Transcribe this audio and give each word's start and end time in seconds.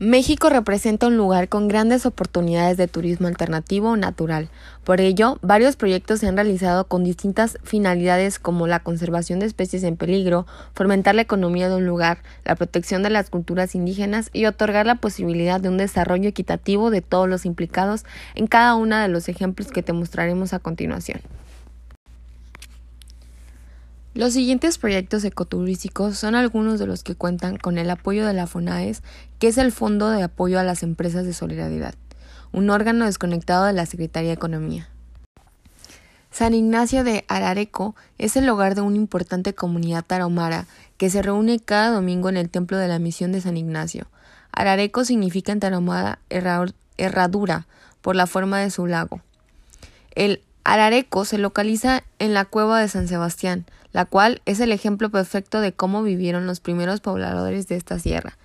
México 0.00 0.50
representa 0.50 1.06
un 1.06 1.16
lugar 1.16 1.48
con 1.48 1.68
grandes 1.68 2.04
oportunidades 2.04 2.76
de 2.76 2.88
turismo 2.88 3.28
alternativo 3.28 3.90
o 3.90 3.96
natural. 3.96 4.48
Por 4.82 5.00
ello, 5.00 5.38
varios 5.40 5.76
proyectos 5.76 6.18
se 6.18 6.26
han 6.26 6.34
realizado 6.34 6.88
con 6.88 7.04
distintas 7.04 7.58
finalidades 7.62 8.40
como 8.40 8.66
la 8.66 8.80
conservación 8.80 9.38
de 9.38 9.46
especies 9.46 9.84
en 9.84 9.96
peligro, 9.96 10.48
fomentar 10.74 11.14
la 11.14 11.22
economía 11.22 11.68
de 11.68 11.76
un 11.76 11.86
lugar, 11.86 12.18
la 12.44 12.56
protección 12.56 13.04
de 13.04 13.10
las 13.10 13.30
culturas 13.30 13.76
indígenas 13.76 14.30
y 14.32 14.46
otorgar 14.46 14.84
la 14.84 14.96
posibilidad 14.96 15.60
de 15.60 15.68
un 15.68 15.76
desarrollo 15.76 16.28
equitativo 16.28 16.90
de 16.90 17.00
todos 17.00 17.28
los 17.28 17.46
implicados 17.46 18.04
en 18.34 18.48
cada 18.48 18.74
uno 18.74 18.96
de 18.96 19.06
los 19.06 19.28
ejemplos 19.28 19.70
que 19.70 19.84
te 19.84 19.92
mostraremos 19.92 20.54
a 20.54 20.58
continuación. 20.58 21.20
Los 24.14 24.32
siguientes 24.32 24.78
proyectos 24.78 25.24
ecoturísticos 25.24 26.16
son 26.16 26.36
algunos 26.36 26.78
de 26.78 26.86
los 26.86 27.02
que 27.02 27.16
cuentan 27.16 27.56
con 27.56 27.78
el 27.78 27.90
apoyo 27.90 28.24
de 28.24 28.32
la 28.32 28.46
FONAES, 28.46 29.02
que 29.40 29.48
es 29.48 29.58
el 29.58 29.72
Fondo 29.72 30.08
de 30.08 30.22
Apoyo 30.22 30.60
a 30.60 30.62
las 30.62 30.84
Empresas 30.84 31.26
de 31.26 31.32
Solidaridad, 31.32 31.96
un 32.52 32.70
órgano 32.70 33.06
desconectado 33.06 33.64
de 33.64 33.72
la 33.72 33.86
Secretaría 33.86 34.28
de 34.28 34.34
Economía. 34.34 34.88
San 36.30 36.54
Ignacio 36.54 37.02
de 37.02 37.24
Arareco 37.26 37.96
es 38.16 38.36
el 38.36 38.48
hogar 38.48 38.76
de 38.76 38.82
una 38.82 38.94
importante 38.96 39.52
comunidad 39.52 40.04
tarahumara 40.04 40.68
que 40.96 41.10
se 41.10 41.20
reúne 41.20 41.58
cada 41.58 41.90
domingo 41.90 42.28
en 42.28 42.36
el 42.36 42.50
Templo 42.50 42.78
de 42.78 42.86
la 42.86 43.00
Misión 43.00 43.32
de 43.32 43.40
San 43.40 43.56
Ignacio. 43.56 44.06
Arareco 44.52 45.04
significa 45.04 45.50
en 45.50 45.58
tarahumara 45.58 46.20
herradura 46.98 47.66
por 48.00 48.14
la 48.14 48.28
forma 48.28 48.60
de 48.60 48.70
su 48.70 48.86
lago. 48.86 49.22
El 50.14 50.40
Arareco 50.64 51.26
se 51.26 51.38
localiza 51.38 52.04
en 52.18 52.32
la 52.32 52.46
cueva 52.46 52.80
de 52.80 52.88
San 52.88 53.06
Sebastián, 53.06 53.66
la 53.92 54.06
cual 54.06 54.40
es 54.46 54.60
el 54.60 54.72
ejemplo 54.72 55.10
perfecto 55.10 55.60
de 55.60 55.72
cómo 55.72 56.02
vivieron 56.02 56.46
los 56.46 56.60
primeros 56.60 57.00
pobladores 57.00 57.68
de 57.68 57.76
esta 57.76 57.98
sierra. 57.98 58.38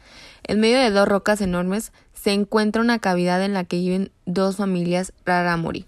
En 0.44 0.60
medio 0.60 0.80
de 0.80 0.92
dos 0.92 1.08
rocas 1.08 1.40
enormes 1.42 1.94
se 2.14 2.34
encuentra 2.34 2.82
una 2.82 3.00
cavidad 3.00 3.44
en 3.44 3.54
la 3.54 3.64
que 3.64 3.78
viven 3.78 4.12
dos 4.26 4.58
familias 4.58 5.14
raramuri. 5.26 5.86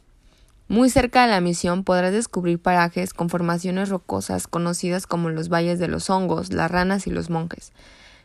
Muy 0.70 0.90
cerca 0.90 1.24
de 1.24 1.32
la 1.32 1.42
misión 1.42 1.84
podrás 1.84 2.14
descubrir 2.14 2.58
parajes 2.58 3.14
con 3.14 3.30
formaciones 3.30 3.90
rocosas 3.90 4.48
conocidas 4.48 5.06
como 5.06 5.30
los 5.30 5.50
valles 5.50 5.80
de 5.80 5.90
los 5.90 6.10
hongos, 6.10 6.54
las 6.54 6.72
ranas 6.72 7.08
y 7.08 7.10
los 7.10 7.30
monjes. 7.30 7.74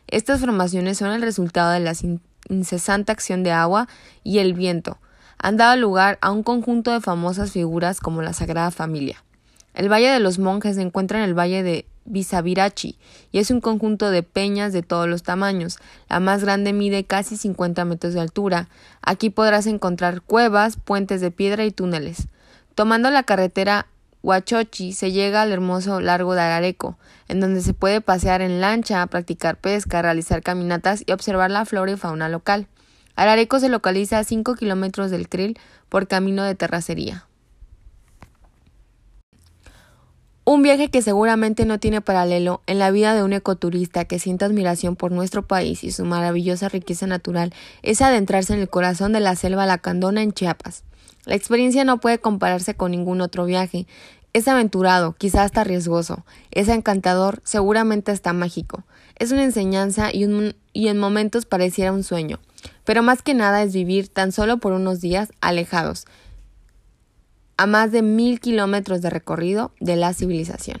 Estas 0.07 0.39
formaciones 0.39 0.97
son 0.97 1.11
el 1.11 1.21
resultado 1.21 1.71
de 1.71 1.81
la 1.81 1.93
incesante 2.47 3.11
acción 3.11 3.43
de 3.43 3.51
agua 3.51 3.89
y 4.23 4.39
el 4.39 4.53
viento. 4.53 4.97
Han 5.39 5.57
dado 5.57 5.75
lugar 5.77 6.17
a 6.21 6.31
un 6.31 6.43
conjunto 6.43 6.91
de 6.91 7.01
famosas 7.01 7.51
figuras 7.51 7.99
como 7.99 8.21
la 8.21 8.33
Sagrada 8.33 8.71
Familia. 8.71 9.23
El 9.73 9.91
Valle 9.91 10.09
de 10.09 10.19
los 10.19 10.39
Monjes 10.39 10.75
se 10.75 10.81
encuentra 10.81 11.19
en 11.19 11.25
el 11.25 11.37
Valle 11.37 11.61
de 11.61 11.85
Visavirachi 12.05 12.97
y 13.31 13.37
es 13.37 13.51
un 13.51 13.61
conjunto 13.61 14.09
de 14.09 14.23
peñas 14.23 14.73
de 14.73 14.81
todos 14.81 15.07
los 15.07 15.23
tamaños. 15.23 15.77
La 16.09 16.19
más 16.19 16.43
grande 16.43 16.73
mide 16.73 17.03
casi 17.03 17.37
50 17.37 17.85
metros 17.85 18.13
de 18.13 18.21
altura. 18.21 18.69
Aquí 19.01 19.29
podrás 19.29 19.67
encontrar 19.67 20.21
cuevas, 20.21 20.77
puentes 20.77 21.21
de 21.21 21.29
piedra 21.29 21.65
y 21.65 21.71
túneles. 21.71 22.27
Tomando 22.73 23.11
la 23.11 23.23
carretera 23.23 23.87
Huachochi 24.23 24.93
se 24.93 25.11
llega 25.11 25.41
al 25.41 25.51
hermoso 25.51 26.01
largo 26.01 26.33
de 26.33 26.41
Arareco, 26.41 26.97
en 27.27 27.39
donde 27.39 27.61
se 27.61 27.73
puede 27.73 28.01
pasear 28.01 28.41
en 28.41 28.61
lancha, 28.61 29.05
practicar 29.07 29.57
pesca, 29.57 30.01
realizar 30.01 30.41
caminatas 30.41 31.03
y 31.05 31.11
observar 31.11 31.51
la 31.51 31.65
flora 31.65 31.91
y 31.91 31.97
fauna 31.97 32.29
local. 32.29 32.67
Arareco 33.17 33.59
se 33.59 33.67
localiza 33.67 34.19
a 34.19 34.23
5 34.23 34.53
kilómetros 34.53 35.09
del 35.09 35.27
Krill 35.27 35.57
por 35.89 36.07
camino 36.07 36.43
de 36.43 36.53
terracería. 36.53 37.25
Un 40.45 40.61
viaje 40.61 40.89
que 40.89 41.01
seguramente 41.01 41.65
no 41.65 41.79
tiene 41.79 41.99
paralelo 41.99 42.61
en 42.67 42.77
la 42.77 42.91
vida 42.91 43.15
de 43.15 43.23
un 43.23 43.33
ecoturista 43.33 44.05
que 44.05 44.19
siente 44.19 44.45
admiración 44.45 44.95
por 44.95 45.11
nuestro 45.11 45.47
país 45.47 45.83
y 45.83 45.91
su 45.91 46.05
maravillosa 46.05 46.69
riqueza 46.69 47.07
natural 47.07 47.53
es 47.81 48.01
adentrarse 48.01 48.53
en 48.53 48.59
el 48.59 48.69
corazón 48.69 49.13
de 49.13 49.19
la 49.19 49.35
selva 49.35 49.65
lacandona 49.65 50.21
en 50.21 50.31
Chiapas. 50.31 50.83
La 51.25 51.33
experiencia 51.33 51.83
no 51.85 51.99
puede 51.99 52.19
compararse 52.19 52.75
con 52.75 52.91
ningún 52.91 53.21
otro 53.21 53.45
viaje. 53.45 53.87
Es 54.33 54.47
aventurado, 54.47 55.13
quizá 55.13 55.41
hasta 55.41 55.63
riesgoso. 55.63 56.23
Es 56.51 56.69
encantador, 56.69 57.41
seguramente 57.43 58.11
hasta 58.11 58.31
mágico. 58.31 58.83
Es 59.15 59.31
una 59.31 59.43
enseñanza 59.43 60.11
y 60.13 60.23
en 60.87 60.99
momentos 60.99 61.47
pareciera 61.47 61.91
un 61.91 62.03
sueño. 62.03 62.39
Pero 62.83 63.03
más 63.03 63.21
que 63.21 63.33
nada 63.33 63.63
es 63.63 63.73
vivir 63.73 64.07
tan 64.07 64.31
solo 64.31 64.57
por 64.57 64.73
unos 64.73 65.01
días 65.01 65.29
alejados, 65.41 66.05
a 67.57 67.65
más 67.65 67.91
de 67.91 68.01
mil 68.01 68.39
kilómetros 68.39 69.01
de 69.01 69.09
recorrido 69.09 69.71
de 69.79 69.95
la 69.95 70.13
civilización. 70.13 70.79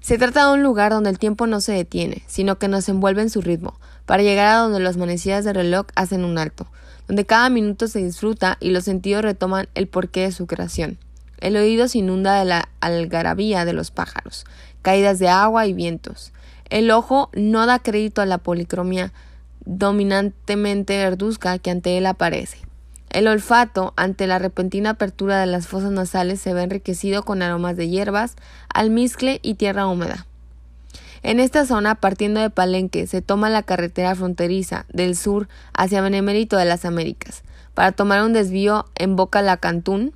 Se 0.00 0.16
trata 0.16 0.46
de 0.46 0.54
un 0.54 0.62
lugar 0.62 0.92
donde 0.92 1.10
el 1.10 1.18
tiempo 1.18 1.46
no 1.46 1.60
se 1.60 1.72
detiene, 1.72 2.22
sino 2.26 2.58
que 2.58 2.68
nos 2.68 2.88
envuelve 2.88 3.22
en 3.22 3.30
su 3.30 3.42
ritmo, 3.42 3.78
para 4.06 4.22
llegar 4.22 4.46
a 4.46 4.58
donde 4.58 4.80
las 4.80 4.96
manecillas 4.96 5.44
de 5.44 5.52
reloj 5.52 5.86
hacen 5.94 6.24
un 6.24 6.38
alto, 6.38 6.66
donde 7.06 7.26
cada 7.26 7.50
minuto 7.50 7.86
se 7.86 8.02
disfruta 8.02 8.56
y 8.60 8.70
los 8.70 8.84
sentidos 8.84 9.22
retoman 9.22 9.68
el 9.74 9.88
porqué 9.88 10.22
de 10.22 10.32
su 10.32 10.46
creación. 10.46 10.98
El 11.38 11.56
oído 11.56 11.88
se 11.88 11.98
inunda 11.98 12.38
de 12.38 12.44
la 12.44 12.68
algarabía 12.80 13.64
de 13.64 13.72
los 13.72 13.90
pájaros, 13.90 14.44
caídas 14.82 15.18
de 15.18 15.28
agua 15.28 15.66
y 15.66 15.72
vientos. 15.72 16.32
El 16.70 16.90
ojo 16.90 17.30
no 17.34 17.66
da 17.66 17.78
crédito 17.78 18.22
a 18.22 18.26
la 18.26 18.38
policromía 18.38 19.12
dominantemente 19.64 20.96
verduzca 20.96 21.58
que 21.58 21.70
ante 21.70 21.96
él 21.98 22.06
aparece. 22.06 22.58
El 23.10 23.26
olfato, 23.26 23.92
ante 23.96 24.26
la 24.26 24.38
repentina 24.38 24.90
apertura 24.90 25.40
de 25.40 25.46
las 25.46 25.66
fosas 25.66 25.90
nasales, 25.90 26.40
se 26.40 26.54
ve 26.54 26.62
enriquecido 26.62 27.24
con 27.24 27.42
aromas 27.42 27.76
de 27.76 27.88
hierbas, 27.88 28.36
almizcle 28.72 29.40
y 29.42 29.54
tierra 29.54 29.88
húmeda. 29.88 30.26
En 31.22 31.40
esta 31.40 31.66
zona, 31.66 31.96
partiendo 31.96 32.40
de 32.40 32.50
Palenque, 32.50 33.06
se 33.06 33.20
toma 33.20 33.50
la 33.50 33.64
carretera 33.64 34.14
fronteriza 34.14 34.86
del 34.92 35.16
sur 35.16 35.48
hacia 35.74 36.00
Benemérito 36.00 36.56
de 36.56 36.64
las 36.64 36.84
Américas, 36.84 37.42
para 37.74 37.92
tomar 37.92 38.22
un 38.22 38.32
desvío 38.32 38.86
en 38.94 39.16
Boca 39.16 39.42
La 39.42 39.56
Cantún 39.56 40.14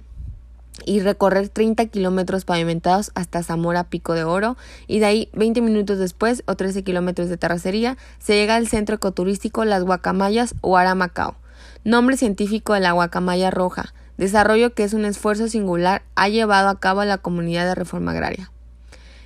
y 0.85 1.01
recorrer 1.01 1.49
30 1.49 1.87
kilómetros 1.87 2.45
pavimentados 2.45 3.11
hasta 3.15 3.43
Zamora 3.43 3.85
Pico 3.85 4.15
de 4.15 4.25
Oro, 4.25 4.57
y 4.87 4.99
de 4.99 5.07
ahí 5.07 5.29
20 5.33 5.61
minutos 5.61 5.99
después, 5.99 6.43
o 6.47 6.57
13 6.57 6.83
kilómetros 6.85 7.29
de 7.29 7.37
terracería, 7.37 7.97
se 8.19 8.35
llega 8.35 8.57
al 8.57 8.69
centro 8.69 8.97
ecoturístico 8.97 9.65
Las 9.65 9.85
Guacamayas 9.85 10.55
o 10.61 10.77
Aramacao 10.77 11.37
nombre 11.85 12.17
científico 12.17 12.73
de 12.73 12.81
la 12.81 12.93
guacamaya 12.93 13.51
roja, 13.51 13.95
desarrollo 14.17 14.75
que 14.75 14.85
es 14.85 14.95
un 14.95 15.05
esfuerzo 15.05 15.49
singular 15.49 16.03
ha 16.15 16.29
llevado 16.29 16.69
a 16.69 16.81
cabo 16.81 17.05
la 17.05 17.19
comunidad 17.19 17.67
de 17.67 17.75
reforma 17.75 18.13
agraria. 18.13 18.51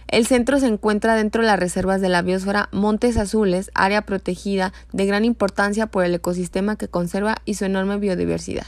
El 0.09 0.27
centro 0.27 0.59
se 0.59 0.67
encuentra 0.67 1.15
dentro 1.15 1.43
de 1.43 1.49
las 1.49 1.59
reservas 1.59 2.01
de 2.01 2.09
la 2.09 2.23
biosfera 2.23 2.69
Montes 2.73 3.17
Azules, 3.17 3.71
área 3.75 4.03
protegida 4.03 4.73
de 4.93 5.07
gran 5.07 5.25
importancia 5.25 5.87
por 5.87 6.05
el 6.05 6.15
ecosistema 6.15 6.77
que 6.77 6.89
conserva 6.89 7.37
y 7.45 7.55
su 7.55 7.67
enorme 7.67 7.99
biodiversidad. 7.99 8.67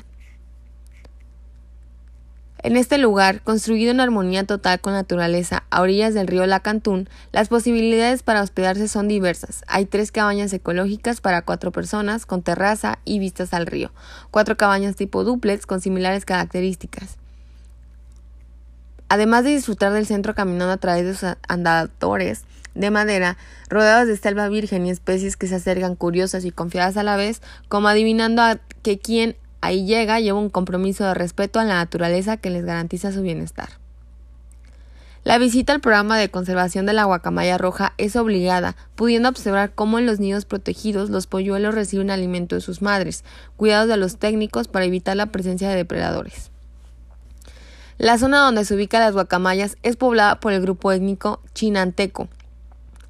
En 2.63 2.77
este 2.77 2.99
lugar, 2.99 3.41
construido 3.41 3.91
en 3.91 4.01
armonía 4.01 4.45
total 4.45 4.81
con 4.81 4.93
la 4.93 5.01
naturaleza 5.01 5.65
a 5.71 5.81
orillas 5.81 6.13
del 6.13 6.27
río 6.27 6.45
Lacantún, 6.45 7.09
las 7.33 7.49
posibilidades 7.49 8.23
para 8.23 8.43
hospedarse 8.43 8.87
son 8.87 9.09
diversas. 9.09 9.65
Hay 9.67 9.87
tres 9.87 10.13
cabañas 10.13 10.53
ecológicas 10.53 11.23
para 11.23 11.41
cuatro 11.41 11.73
personas, 11.73 12.27
con 12.27 12.43
terraza 12.43 12.99
y 13.07 13.19
vistas 13.19 13.55
al 13.55 13.67
río, 13.67 13.93
cuatro 14.31 14.59
cabañas 14.59 14.95
tipo 14.95 15.25
duplex 15.25 15.65
con 15.65 15.81
similares 15.81 16.27
características. 16.27 17.17
Además 19.09 19.45
de 19.45 19.51
disfrutar 19.51 19.93
del 19.95 20.07
centro 20.07 20.35
caminando 20.35 20.73
a 20.73 20.77
través 20.77 21.07
de 21.07 21.15
sus 21.15 21.37
andadores 21.49 22.43
de 22.75 22.91
madera, 22.91 23.39
rodeados 23.71 24.07
de 24.07 24.19
selva 24.19 24.49
virgen 24.49 24.87
y 24.87 24.91
especies 24.91 25.39
que 25.39 25.47
se 25.47 25.57
acercan 25.57 25.97
curiosas 25.97 26.45
y 26.45 26.51
confiadas 26.51 26.99
a 26.99 27.03
la 27.05 27.17
vez, 27.17 27.41
como 27.69 27.89
adivinando 27.89 28.43
a 28.43 28.59
que 28.83 28.99
quien 28.99 29.37
Ahí 29.61 29.85
llega, 29.87 30.21
lleva 30.21 30.39
un 30.39 30.51
compromiso 30.51 31.05
de 31.05 31.15
respeto 31.15 31.61
a 31.61 31.65
la 31.65 31.75
naturaleza 31.75 32.37
que 32.37 32.51
les 32.51 32.65
garantiza 32.65 33.13
su 33.13 33.23
bienestar. 33.23 33.69
La 35.23 35.37
visita 35.37 35.75
al 35.75 35.81
programa 35.81 36.17
de 36.17 36.31
conservación 36.31 36.87
de 36.87 36.95
la 36.95 37.05
guacamaya 37.05 37.59
roja 37.59 37.93
es 37.99 38.17
obligada, 38.17 38.75
pudiendo 38.95 39.29
observar 39.29 39.75
cómo 39.75 39.99
en 39.99 40.07
los 40.07 40.19
nidos 40.19 40.47
protegidos 40.47 41.11
los 41.11 41.27
polluelos 41.27 41.75
reciben 41.75 42.11
alimento 42.11 42.55
de 42.55 42.63
sus 42.63 42.81
madres, 42.81 43.23
cuidados 43.59 43.87
de 43.89 43.99
los 43.99 44.17
técnicos 44.17 44.67
para 44.67 44.87
evitar 44.87 45.17
la 45.17 45.27
presencia 45.27 45.69
de 45.69 45.77
depredadores. 45.77 46.51
La 47.99 48.17
zona 48.17 48.39
donde 48.39 48.65
se 48.65 48.75
ubican 48.75 49.03
las 49.03 49.13
guacamayas 49.13 49.77
es 49.83 49.97
poblada 49.97 50.41
por 50.41 50.55
el 50.55 50.63
grupo 50.63 50.91
étnico 50.91 51.43
chinanteco. 51.53 52.29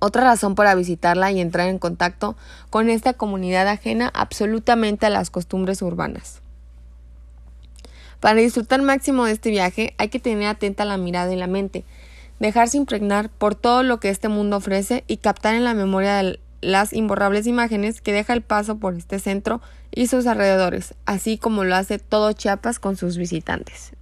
Otra 0.00 0.25
razón 0.25 0.55
para 0.55 0.75
visitarla 0.75 1.31
y 1.31 1.41
entrar 1.41 1.69
en 1.69 1.79
contacto 1.79 2.35
con 2.70 2.88
esta 2.88 3.12
comunidad 3.12 3.69
ajena 3.69 4.11
absolutamente 4.14 5.05
a 5.06 5.11
las 5.11 5.29
costumbres 5.29 5.82
urbanas. 5.82 6.41
Para 8.19 8.41
disfrutar 8.41 8.81
máximo 8.81 9.26
de 9.26 9.32
este 9.32 9.50
viaje 9.50 9.94
hay 9.99 10.08
que 10.08 10.19
tener 10.19 10.49
atenta 10.49 10.87
la 10.87 10.97
mirada 10.97 11.32
y 11.32 11.37
la 11.37 11.47
mente, 11.47 11.85
dejarse 12.38 12.79
impregnar 12.79 13.29
por 13.29 13.55
todo 13.55 13.82
lo 13.82 14.00
que 14.00 14.08
este 14.08 14.29
mundo 14.29 14.56
ofrece 14.56 15.05
y 15.06 15.19
captar 15.19 15.55
en 15.55 15.64
la 15.64 15.75
memoria 15.75 16.23
las 16.62 16.93
imborrables 16.94 17.46
imágenes 17.46 18.00
que 18.00 18.14
deja 18.14 18.32
el 18.32 18.43
paso 18.43 18.79
por 18.79 18.94
este 18.94 19.19
centro 19.19 19.61
y 19.91 20.06
sus 20.06 20.26
alrededores, 20.26 20.94
así 21.05 21.37
como 21.37 21.64
lo 21.64 21.76
hace 21.76 21.99
todo 21.99 22.32
Chiapas 22.32 22.79
con 22.79 22.96
sus 22.96 23.19
visitantes. 23.19 23.93